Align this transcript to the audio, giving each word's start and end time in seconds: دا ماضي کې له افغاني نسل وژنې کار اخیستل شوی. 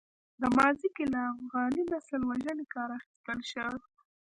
دا 0.41 0.47
ماضي 0.57 0.89
کې 0.95 1.05
له 1.13 1.21
افغاني 1.33 1.83
نسل 1.91 2.21
وژنې 2.29 2.65
کار 2.73 2.89
اخیستل 2.99 3.39
شوی. 3.51 3.79